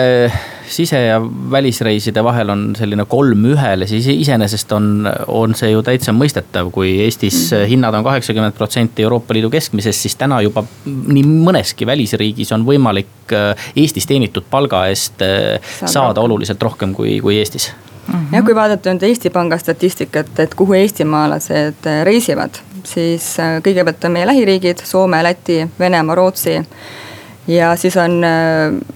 [0.68, 1.20] sise- ja
[1.50, 6.96] välisreiside vahel on selline kolm ühele, siis iseenesest on, on see ju täitsa mõistetav, kui
[7.04, 7.66] Eestis mm.
[7.70, 13.34] hinnad on kaheksakümmend protsenti Euroopa Liidu keskmisest, siis täna juba nii mõneski välisriigis on võimalik
[13.34, 17.70] äh, Eestis teenitud palga eest äh, saada, saada oluliselt rohkem kui, kui Eestis
[18.06, 18.34] mm -hmm.
[18.36, 24.04] jah, kui vaadata nüüd Eesti Panga statistikat, et kuhu eestimaalased äh, reisivad, siis äh, kõigepealt
[24.04, 26.62] on meie lähiriigid Soome, Läti, Venemaa, Rootsi.
[27.48, 28.95] ja siis on äh,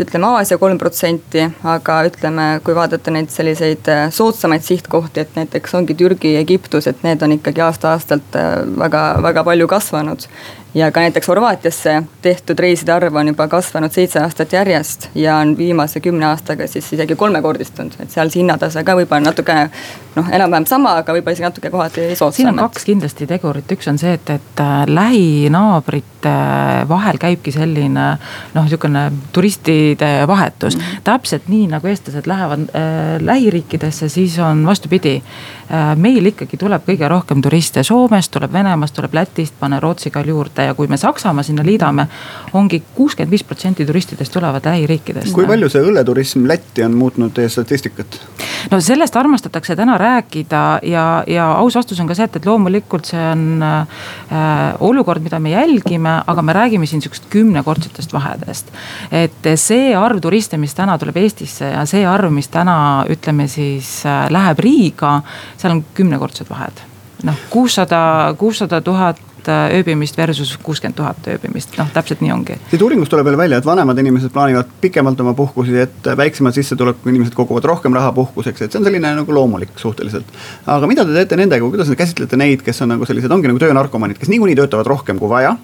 [0.00, 5.74] ütleme Aasia kolm protsenti, aga ütleme, kui vaadata neid selliseid äh, soodsamaid sihtkohti, et näiteks
[5.78, 8.52] ongi Türgi, Egiptus, et need on ikkagi aasta-aastalt äh,
[8.84, 10.28] väga, väga palju kasvanud
[10.76, 15.56] ja ka näiteks Horvaatiasse tehtud reiside arv on juba kasvanud seitse aastat järjest ja on
[15.56, 19.56] viimase kümne aastaga siis isegi kolmekordistunud, et seal see hinnatase ka võib-olla natuke
[20.16, 22.36] noh, enam-vähem sama, aga võib-olla isegi natuke kohati soodsam.
[22.36, 26.34] siin on kaks kindlasti tegurit, üks on see, et, et äh, lähinaabrite
[26.92, 28.06] vahel käibki selline
[28.54, 29.08] noh, sihukene
[29.86, 30.82] turistide vahetus mm.
[30.82, 31.00] -hmm.
[31.04, 35.22] täpselt nii nagu eestlased lähevad äh, lähiriikidesse, siis on vastupidi
[35.70, 35.96] äh,.
[35.96, 40.64] meil ikkagi tuleb kõige rohkem turiste Soomest, tuleb Venemaast, tuleb Lätist, pane Rootsi ka juurde
[40.64, 42.06] ja kui me Saksamaa sinna liidame
[42.52, 45.32] ongi kuuskümmend viis protsenti turistidest tulevad lähiriikidest.
[45.32, 48.20] kui palju see õlleturism Lätti on muutnud teie statistikat?
[48.70, 53.10] No sellest armastatakse täna rääkida ja, ja aus vastus on ka see, et, et loomulikult
[53.10, 54.00] see on äh,
[54.80, 58.72] olukord, mida me jälgime, aga me räägime siin sihukesest kümnekordsetest vahedest.
[59.12, 62.78] et see arv turiste, mis täna tuleb Eestisse ja see arv, mis täna
[63.10, 65.20] ütleme siis äh, läheb Riiga,
[65.56, 66.84] seal on kümnekordsed vahed
[67.26, 72.58] noh, kuussada, kuussada tuhat tuhat äh, ööbimist versus kuuskümmend tuhat ööbimist, noh täpselt nii ongi.
[72.70, 77.12] siit uuringust tuleb veel välja, et vanemad inimesed plaanivad pikemalt oma puhkusi, et väiksema sissetulekuga
[77.12, 80.30] inimesed koguvad rohkem raha puhkuseks, et see on selline nagu loomulik suhteliselt.
[80.66, 83.62] aga mida te teete nendega, kuidas te käsitlete neid, kes on nagu sellised, ongi nagu
[83.62, 85.56] töönarkomaanid, kes niikuinii töötavad rohkem kui vaja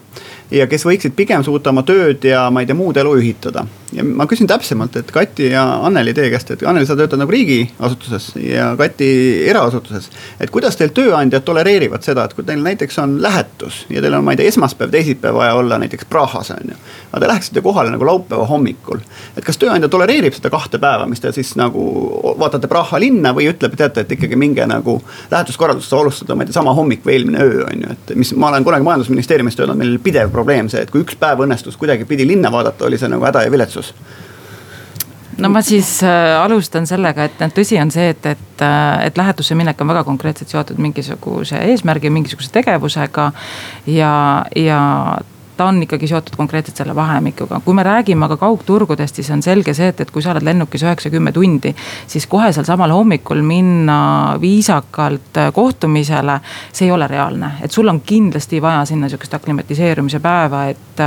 [0.52, 3.64] ja kes võiksid pigem suuta oma tööd ja ma ei tea, muud elu ühitada.
[3.92, 7.32] ja ma küsin täpsemalt, et Kati ja Anneli teie käest, et Anneli, sa töötad nagu
[7.32, 9.08] riigiasutuses ja Kati
[9.48, 10.10] eraasutuses.
[10.40, 14.24] et kuidas teil tööandjad tolereerivad seda, et kui teil näiteks on lähetus ja teil on,
[14.24, 16.76] ma ei tea, esmaspäev, teisipäev vaja olla näiteks Prahas on ju.
[17.12, 19.00] aga te läheksite kohale nagu laupäeva hommikul.
[19.36, 21.82] et kas tööandja tolereerib seda kahte päeva, mis te siis nagu
[22.38, 26.60] vaatate Praha linna või ütleb, teate, et ikkagi minge nagu lähetuskorraldust alustada, ma ei tea,
[26.60, 29.94] sama hommik või eelmine öö on ju, et mis ma olen kunagi majandusministeeriumis töötanud, meil
[29.94, 33.10] oli pidev probleem probleem see, et kui üks päev õnnestus kuidagipidi linna vaadata, oli see
[33.12, 33.94] nagu häda ja viletsus
[35.38, 39.56] no ma siis äh, alustan sellega, et tõsi on see, et, et, äh, et lähetusse
[39.58, 43.30] minek on väga konkreetselt seotud mingisuguse eesmärgi, mingisuguse tegevusega.
[43.86, 44.14] ja,
[44.56, 44.80] ja
[45.62, 47.60] ta on ikkagi seotud konkreetselt selle vahemikuga.
[47.64, 50.82] kui me räägime aga kaugturgudest, siis on selge see, et, et kui sa oled lennukis
[50.82, 51.74] üheksa-kümme tundi,
[52.10, 53.98] siis kohe seal samal hommikul minna
[54.42, 56.40] viisakalt kohtumisele,
[56.72, 57.52] see ei ole reaalne.
[57.62, 61.04] et sul on kindlasti vaja sinna sihukest aklimatiseerumise päeva, et,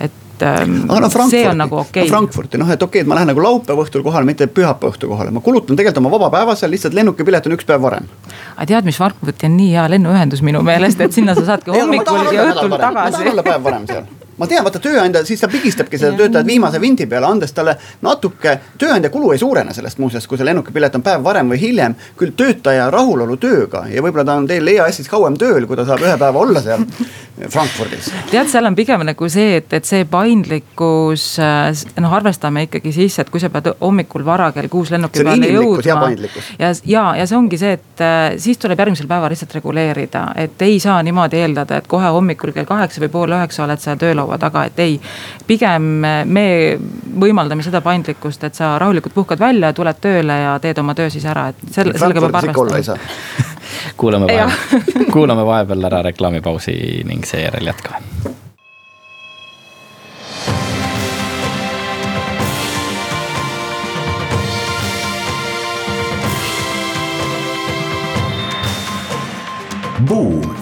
[0.00, 2.08] et et aga no see on nagu okei okay..
[2.08, 4.94] no Frankfurti noh, et okei okay,, et ma lähen nagu laupäeva õhtul kohale, mitte pühapäeva
[4.94, 8.06] õhtul kohale, ma kulutan tegelikult oma vaba päeva seal, lihtsalt lennukipilet on üks päev varem.
[8.56, 12.32] aga tead, mis Frankfurti on nii hea lennuühendus minu meelest, et sinna sa saadki hommikul
[12.32, 12.94] ja õhtul tagasi.
[12.94, 16.46] ma tahan olla päev varem seal ma tean, vaata tööandja, siis ta pigistabki seda töötajat
[16.46, 20.98] viimase vindi peale, andes talle natuke, tööandja kulu ei suurene sellest muuseas, kui see lennukipilet
[20.98, 21.96] on päev varem või hiljem.
[22.18, 26.02] küll töötaja rahulolu tööga ja võib-olla ta on teil EAS-is kauem tööl, kui ta saab
[26.04, 26.84] ühe päeva olla seal
[27.46, 28.10] Frankfurdis.
[28.30, 31.70] tead, seal on pigem nagu see, et, et see paindlikkus, äh,
[32.02, 36.10] noh, arvestame ikkagi sisse, et kui sa pead hommikul vara kell kuus lennuki peale jõudma.
[36.58, 40.66] ja, ja, ja see ongi see, et äh, siis tuleb järgmisel päeval lihtsalt reguleerida, et
[40.66, 44.27] ei saa niimoodi eeldada, et kohe hommikul kell kaheksa või pool üheksa oled sa töölaua
[44.38, 45.00] taga, et ei.
[45.46, 45.82] pigem
[46.28, 46.46] me
[47.20, 51.24] võimaldame seda paindlikkust, et sa rahulikult puhkad välja, tuled tööle ja teed oma töö siis
[51.24, 52.98] ära, et selle, sellega peab arvestama
[53.96, 56.76] kuulame vahepeal, kuulame vahepeal ära reklaamipausi
[57.08, 58.04] ning seejärel jätkame.
[70.08, 70.57] Buum.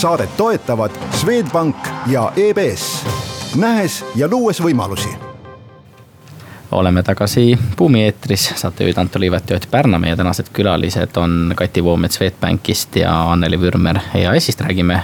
[0.00, 3.04] Saadet toetavad Swedbank ja EBS,
[3.56, 5.10] nähes ja luues võimalusi.
[6.72, 11.84] Oleme tagasi Buumi eetris, saatejuhid Anto Liivet ja Ott Pärna, meie tänased külalised on Kati
[11.84, 15.02] Voomets Swedbankist ja Anneli Vürmer EAS-ist, räägime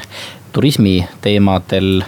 [0.53, 2.03] turismi teemadel.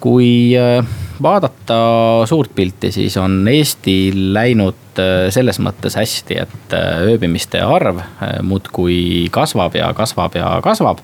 [0.00, 0.84] kui äh,
[1.22, 1.78] vaadata
[2.26, 7.98] suurt pilti, siis on Eesti läinud äh, selles mõttes hästi, et äh, ööbimiste arv
[8.46, 11.02] muudkui kasvab ja kasvab ja kasvab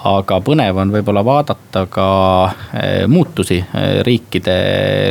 [0.00, 2.06] aga põnev on võib-olla vaadata ka
[2.72, 4.54] eh, muutusi eh, riikide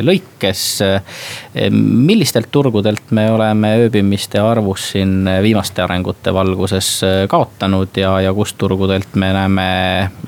[0.05, 0.63] lõikes.
[0.85, 6.89] Eh, millistelt turgudelt me oleme ööbimiste arvus siin viimaste arengute valguses
[7.29, 9.67] kaotanud ja, ja kust turgudelt me näeme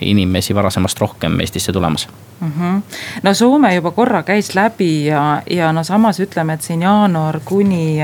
[0.02, 2.08] inimesi varasemast rohkem Eestisse tulemas?
[2.40, 2.82] Mm -hmm.
[3.24, 8.00] no Soome juba korra käis läbi ja, ja no samas ütleme, et siin jaanuar kuni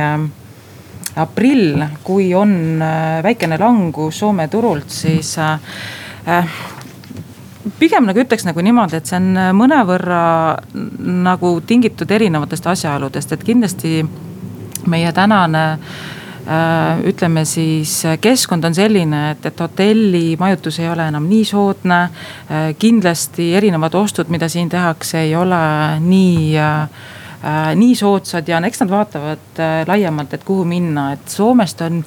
[1.15, 2.83] aprill, kui on
[3.23, 5.98] väikene langus Soome turult, siis äh, Äh,
[7.79, 10.21] pigem nagu ütleks nagu niimoodi, et see on äh, mõnevõrra
[11.29, 13.99] nagu tingitud erinevatest asjaoludest, et kindlasti
[14.89, 15.65] meie tänane
[17.05, 21.99] ütleme siis keskkond on selline, et, et hotelli majutus ei ole enam nii soodne.
[22.79, 25.59] kindlasti erinevad ostud, mida siin tehakse, ei ole
[25.99, 26.57] nii
[27.75, 32.01] nii soodsad ja eks nad vaatavad laiemalt, et kuhu minna, et Soomest on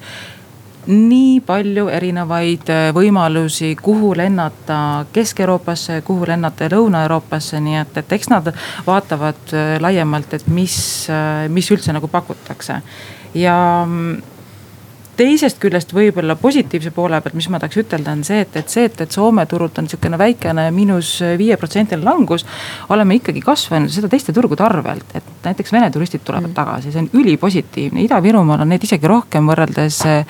[0.87, 8.31] nii palju erinevaid äh, võimalusi, kuhu lennata Kesk-Euroopasse, kuhu lennata Lõuna-Euroopasse, nii et, et eks
[8.33, 8.51] nad
[8.87, 10.75] vaatavad äh, laiemalt, et mis,
[11.11, 12.81] äh, mis üldse nagu pakutakse.
[13.33, 14.32] ja mm,
[15.17, 18.85] teisest küljest võib-olla positiivse poole pealt, mis ma tahaks ütelda, on see, et, et see,
[18.89, 22.45] et, et Soome turult on sihukene väikene miinus viie protsendine langus.
[22.89, 26.57] oleme ikkagi kasvanud seda teiste turgude arvelt, et näiteks Vene turistid tulevad mm.
[26.57, 30.25] tagasi, see on ülipositiivne, Ida-Virumaal on neid isegi rohkem võrreldes äh,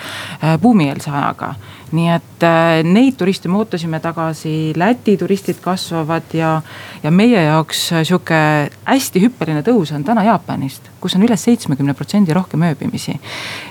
[0.60, 1.54] buumieelse ajaga
[1.92, 6.56] nii et äh, neid turiste me ootasime tagasi, Läti turistid kasvavad ja,
[7.02, 8.38] ja meie jaoks sihuke
[8.84, 13.18] hästi hüppeline tõus on täna Jaapanist, kus on üle seitsmekümne protsendi rohkem ööbimisi.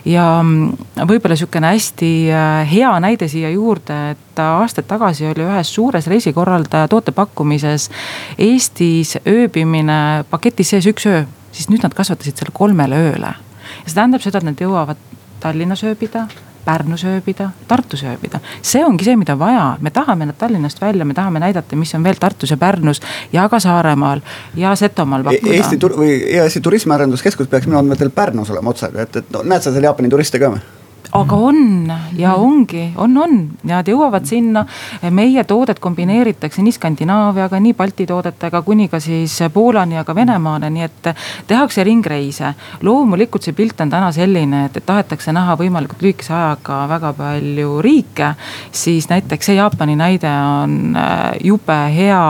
[0.06, 5.74] ja mm, võib-olla sihukene hästi äh, hea näide siia juurde, et aastaid tagasi oli ühes
[5.74, 7.90] suures reisikorraldaja tootepakkumises
[8.38, 13.36] Eestis ööbimine paketis sees üks öö, siis nüüd nad kasvatasid selle kolmele ööle.
[13.36, 14.98] ja see tähendab seda, et nad jõuavad
[15.44, 16.28] Tallinnas ööbida
[16.66, 18.40] Pärnus ööbida, Tartus ööbida.
[18.62, 22.04] see ongi see, mida vaja, me tahame nad Tallinnast välja, me tahame näidata, mis on
[22.04, 23.02] veel Tartus ja Pärnus
[23.34, 24.22] ja ka Saaremaal
[24.56, 25.58] ja Setomaal pakkuda e.
[25.58, 29.62] Eesti tur- või EAS-i turismiarenduskeskus peaks minu andmetel Pärnus olema otsaga, et, et no, näed
[29.62, 30.83] sa seal Jaapani turiste ka või?
[31.14, 33.36] Aga on ja ongi, on, on,
[33.70, 34.66] nad jõuavad sinna.
[35.14, 40.70] meie toodet kombineeritakse nii Skandinaaviaga, nii Balti toodetega kuni ka siis Poolani ja ka Venemaale,
[40.74, 41.10] nii et
[41.48, 42.54] tehakse ringreise.
[42.82, 47.82] loomulikult see pilt on täna selline, et, et tahetakse näha võimalikult lühikese ajaga väga palju
[47.82, 48.34] riike.
[48.72, 50.32] siis näiteks see Jaapani näide
[50.64, 52.24] on äh, jube hea,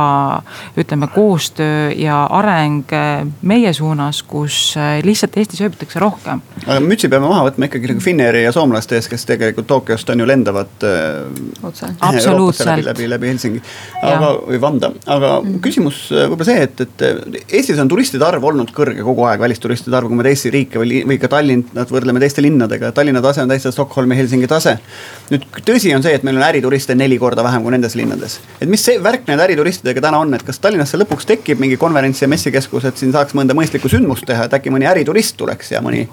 [0.77, 6.43] ütleme koostöö ja areng äh, meie suunas, kus äh, lihtsalt Eestis ööbitakse rohkem.
[6.65, 10.09] aga mütsi peame maha võtma ikkagi nagu Finnairi ja Soome soomlaste ees, kes tegelikult Tokyost
[10.09, 12.85] on ju lendavad äh,.
[12.85, 13.61] läbi, läbi, Helsingi,
[14.01, 15.59] aga, või Vanda, aga mm.
[15.63, 19.95] küsimus äh, võib-olla see, et, et Eestis on turistide arv olnud kõrge kogu aeg, välisturistide
[19.97, 23.51] arv, kui me teisi riike või, või ka Tallinnat võrdleme teiste linnadega, Tallinna tase on
[23.51, 24.77] täitsa Stockholmi, Helsingi tase.
[25.29, 28.39] nüüd tõsi on see, et meil on ärituriste neli korda vähem kui nendes linnades.
[28.59, 32.25] et mis see värk nende ärituristidega täna on, et kas Tallinnasse lõpuks tekib mingi konverents
[32.25, 35.83] ja messikeskus, et siin saaks mõnda mõistlikku sündmust teha, et äkki mõni äriturist tuleks ja
[35.83, 36.07] mõni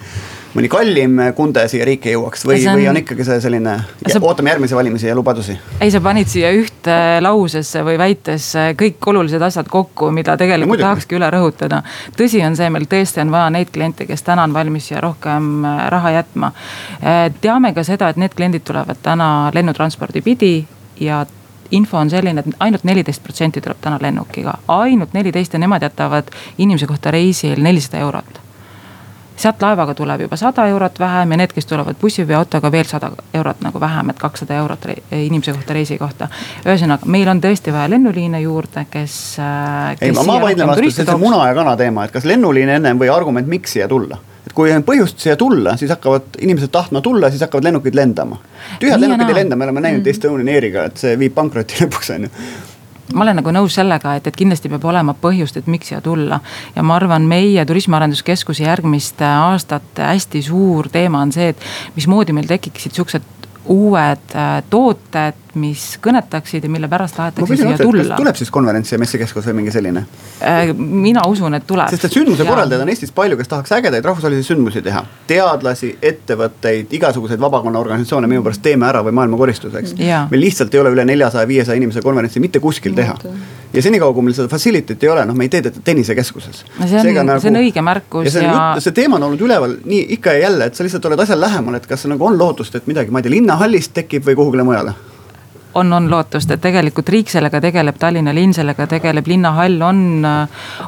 [0.55, 4.21] mõni kallim kunde siia riiki jõuaks või on..., või on ikkagi see selline sa...
[4.21, 5.57] ootame järgmisi valimisi ja lubadusi?
[5.81, 11.19] ei, sa panid siia ühte lausesse või väitesse kõik olulised asjad kokku, mida tegelikult tahakski
[11.19, 11.83] üle rõhutada.
[12.19, 15.65] tõsi on see, meil tõesti on vaja neid kliente, kes täna on valmis siia rohkem
[15.65, 16.53] äh, raha jätma.
[17.01, 20.55] Äh, teame ka seda, et need kliendid tulevad täna lennutranspordi pidi
[21.01, 21.25] ja
[21.71, 26.31] info on selline, et ainult neliteist protsenti tuleb täna lennukiga, ainult neliteist ja nemad jätavad
[26.59, 28.50] inimese kohta reisil nelisada eurot
[29.41, 32.89] sealt laevaga tuleb juba sada eurot vähem ja need, kes tulevad bussi või autoga veel
[32.89, 36.29] sada eurot nagu vähem, et kakssada eurot inimese kohta reisi kohta.
[36.65, 40.09] ühesõnaga, meil on tõesti vaja lennuliine juurde, kes, äh, kes.
[40.09, 42.77] ei, ma, ma vaidlen vastu, see on see muna ja kana teema, et kas lennuliin
[42.79, 46.73] ennem või argument, miks siia tulla et kui on põhjust siia tulla, siis hakkavad inimesed
[46.73, 48.41] tahtma tulla, siis hakkavad lennukid lendama.
[48.81, 50.11] tühjad lennukid ei lenda, me oleme näinud mm.
[50.11, 52.33] Estonian Airiga, et see viib pankrotti lõpuks on ju
[53.15, 56.41] ma olen nagu nõus sellega, et, et kindlasti peab olema põhjust, et miks siia tulla.
[56.77, 62.49] ja ma arvan, meie turismiarenduskeskuse järgmiste aastate hästi suur teema on see, et mismoodi meil
[62.51, 63.37] tekiksid siuksed
[63.71, 68.17] uued äh, tooted, mis kõnetaksid ja mille pärast tahetakse siia otsa, tulla.
[68.19, 70.05] tuleb siis konverents ja messikeskus või mingi selline?
[70.47, 71.91] Äh, mina usun, et tuleb.
[71.91, 75.03] sest et sündmuse korraldajaid on Eestis palju, kes tahaks ägedaid rahvusvahelisi sündmusi teha.
[75.31, 79.97] teadlasi, ettevõtteid, igasuguseid vabakonna organisatsioone minu pärast Teeme Ära või Maailma koristuseks.
[79.99, 83.17] meil lihtsalt ei ole üle neljasaja, viiesaja inimese konverentsi mitte kuskil teha.
[83.73, 86.65] ja senikaua, kui meil seda facility't ei ole, noh, me ei tee teda tennisekeskuses.
[86.87, 88.65] see on, nagu, see on õige märkus ja see, ja...
[88.79, 91.79] see teema on olnud üleval nii ikka ja jälle, et sa lihtsalt oled asjal lähemal,
[91.79, 94.95] et kas nagu on lootust, et midagi, ma ei tea, linnahallist tekib või kuhugile mujale
[95.75, 100.03] on, on lootust, et tegelikult riik sellega tegeleb, Tallinna linn sellega tegeleb, linnahall on,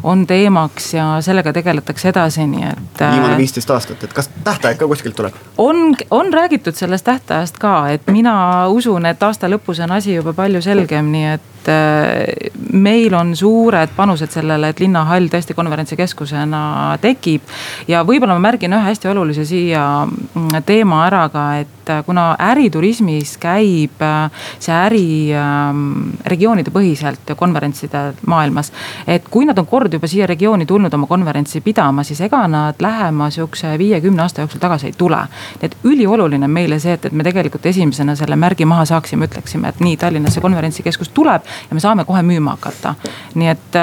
[0.02, 3.04] on teemaks ja sellega tegeletakse edasi, nii et.
[3.04, 5.38] viimane viisteist aastat, et kas tähtaeg ka kuskilt tuleb?
[5.58, 8.34] on, on räägitud sellest tähtajast ka, et mina
[8.68, 13.36] usun, et aasta lõpus on asi juba palju selgem, nii et et äh, meil on
[13.36, 17.42] suured panused sellele, et linnahall tõesti konverentsikeskusena tekib.
[17.88, 22.32] ja võib-olla ma märgin ühe hästi olulise siia mm, teema ära ka, et äh, kuna
[22.50, 28.72] äriturismis käib äh, see äri ähm, regioonide põhiselt konverentside maailmas.
[29.06, 32.80] et kui nad on kord juba siia regiooni tulnud oma konverentsi pidama, siis ega nad
[32.82, 35.22] lähema sihukese viie-kümne aasta jooksul tagasi ei tule.
[35.62, 39.68] et ülioluline on meile see, et, et me tegelikult esimesena selle märgi maha saaksime, ütleksime,
[39.68, 42.94] et nii Tallinnasse konverentsikeskus tuleb ja me saame kohe müüma hakata.
[43.34, 43.78] nii et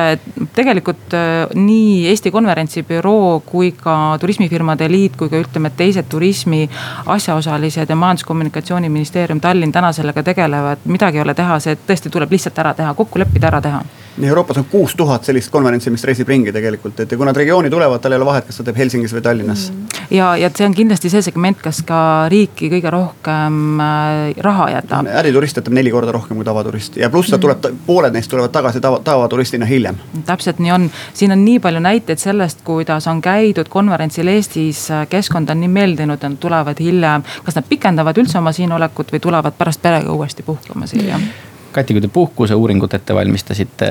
[0.56, 1.16] tegelikult
[1.56, 6.70] nii Eesti Konverentsibüroo kui ka Turismifirmade Liit kui ka ütleme, teised turismi
[7.06, 12.60] asjaosalised ja Majandus-Kommunikatsiooniministeerium, Tallinn täna sellega tegelevad, midagi ei ole teha, see tõesti tuleb lihtsalt
[12.60, 13.84] ära teha, kokku leppida, ära teha
[14.24, 17.70] Euroopas on kuus tuhat sellist konverentsi, mis reisib ringi tegelikult, et ja kui nad regiooni
[17.72, 20.06] tulevad, tal ei ole vahet, kas ta teeb Helsingis või Tallinnas mm..
[20.16, 22.02] ja, ja see on kindlasti see segment, kes ka
[22.32, 25.10] riiki kõige rohkem äh, raha jätab.
[25.22, 27.46] äriturist jätab neli korda rohkem kui tavaturist ja pluss ta mm.
[27.46, 30.00] tuleb, pooled neist tulevad tagasi tava, tavaturistina hiljem.
[30.28, 35.50] täpselt nii on, siin on nii palju näiteid sellest, kuidas on käidud konverentsil Eestis, keskkond
[35.50, 37.24] on nii meeldinud, nad tulevad hiljem.
[37.44, 41.94] kas nad pikendavad üldse oma siinolekut või tulevad pärast perega uuesti puhkama siia mm Kati,
[41.94, 43.90] kui te puhkuseuuringut ette valmistasite,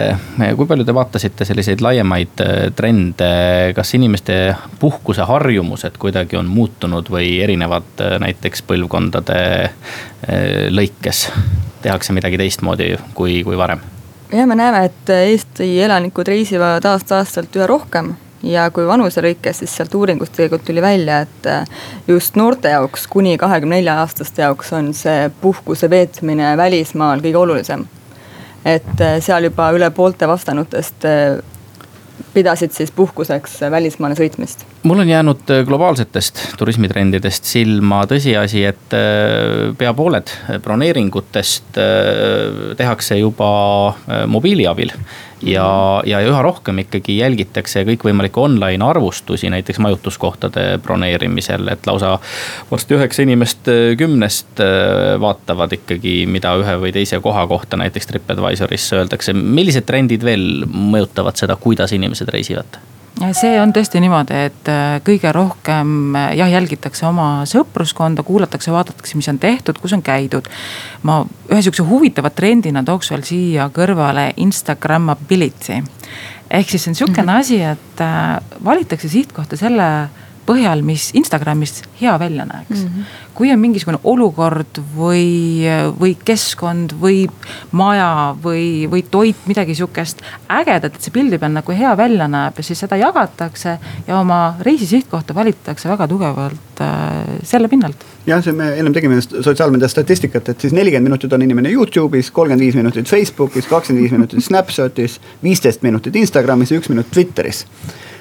[0.58, 3.28] kui palju te vaatasite selliseid laiemaid äh, trende,
[3.76, 4.38] kas inimeste
[4.82, 9.38] puhkuseharjumused kuidagi on muutunud või erinevad äh, näiteks põlvkondade
[10.74, 11.28] lõikes?
[11.82, 13.80] tehakse midagi teistmoodi kui, kui varem?
[14.32, 19.74] ja me näeme, et Eesti elanikud reisivad aasta-aastalt üha rohkem ja kui vanuse lõikes, siis
[19.76, 24.72] sealt uuringust tegelikult tuli välja, et äh, just noorte jaoks, kuni kahekümne nelja aastaste jaoks
[24.76, 27.86] on see puhkuse veetmine välismaal kõige olulisem.
[28.64, 31.38] et äh, seal juba üle poolte vastanutest äh,
[32.34, 34.64] pidasid siis puhkuseks välismaale sõitmist?
[34.82, 38.96] mul on jäänud globaalsetest turismitrendidest silma tõsiasi, et
[39.78, 40.30] pea pooled
[40.62, 41.78] broneeringutest
[42.78, 43.48] tehakse juba
[44.26, 44.92] mobiili abil
[45.42, 52.16] ja, ja üha rohkem ikkagi jälgitakse kõikvõimalikke online arvustusi, näiteks majutuskohtade broneerimisel, et lausa
[52.70, 58.10] varsti üheksa inimest äh, kümnest äh, vaatavad ikkagi, mida ühe või teise koha kohta näiteks
[58.12, 59.32] Tripadvisoris öeldakse.
[59.32, 62.80] millised trendid veel mõjutavad seda, kuidas inimesed reisivad?
[63.36, 69.18] See on tõesti niimoodi, et äh, kõige rohkem äh, jah, jälgitakse oma sõpruskonda, kuulatakse, vaadatakse,
[69.18, 70.48] mis on tehtud, kus on käidud.
[71.02, 75.82] ma ühe sihukese huvitava trendina tooks veel siia kõrvale Instagrammability.
[76.50, 77.40] ehk siis see on sihukene mm -hmm.
[77.40, 80.08] asi, et äh, valitakse sihtkohta selle
[80.48, 82.88] põhjal, mis Instagramis hea välja näeks mm.
[82.88, 83.16] -hmm.
[83.34, 85.64] kui on mingisugune olukord või,
[86.00, 87.26] või keskkond või
[87.72, 90.22] maja või, või toit, midagi sihukest
[90.60, 93.78] ägedat, et see pildi peal nagu hea välja näeb ja siis seda jagatakse.
[94.06, 99.20] ja oma reisi sihtkohta valitakse väga tugevalt äh, selle pinnalt jah, see me ennem tegime
[99.20, 104.12] sotsiaalmeedia statistikat, et siis nelikümmend minutit on inimene Youtube'is, kolmkümmend viis minutit Facebookis, kakskümmend viis
[104.12, 107.66] minutit Snapshotis, viisteist minutit Instagramis ja üks minut Twitteris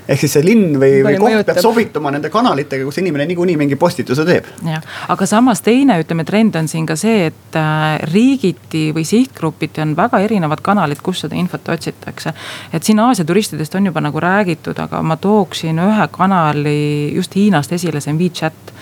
[0.08, 1.58] ehk siis see linn või, või koht mõjutab.
[1.58, 4.48] peab sobituma nende kanalitega, kus inimene niikuinii mingi postituse teeb.
[4.66, 4.84] jah,
[5.14, 9.96] aga samas teine, ütleme, trend on siin ka see, et äh, riigiti või sihtgrupiti on
[9.98, 12.34] väga erinevad kanalid, kus seda infot otsitakse.
[12.74, 16.80] et siin Aasia turistidest on juba nagu räägitud, aga ma tooksin ühe kanali
[17.16, 18.74] just Hiinast esile, see on WeChat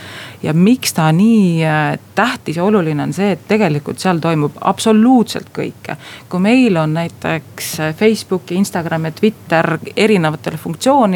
[0.43, 5.49] ja miks ta nii äh, tähtis ja oluline on see, et tegelikult seal toimub absoluutselt
[5.55, 5.97] kõike.
[6.30, 11.14] kui meil on näiteks äh, Facebook ja Instagram ja Twitter erinevatele funktsioonidele.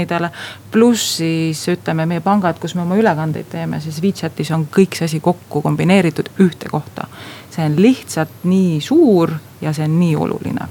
[0.71, 5.09] Pluss siis ütleme meie pangad, kus me oma ülekandeid teeme, siis WeChatis on kõik see
[5.09, 7.07] asi kokku kombineeritud ühte kohta.
[7.49, 10.69] see on lihtsalt nii suur ja see on nii oluline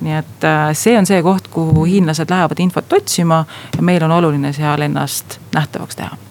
[0.00, 3.44] nii et äh, see on see koht, kuhu hiinlased lähevad infot otsima
[3.76, 6.29] ja meil on oluline seal ennast nähtavaks teha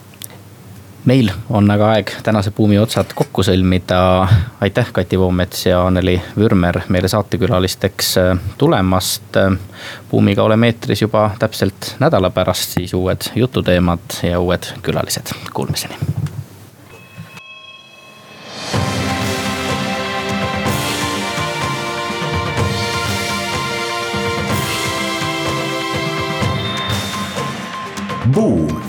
[1.06, 4.28] meil on aga aeg tänase buumi otsad kokku sõlmida.
[4.62, 9.38] aitäh, Kati Voomets ja Anneli Vürmer meile saatekülalisteks äh, tulemast.
[10.12, 15.32] buumiga oleme eetris juba täpselt nädala pärast, siis uued jututeemad ja uued külalised.
[15.54, 15.96] Kuulmiseni.
[28.34, 28.89] Buum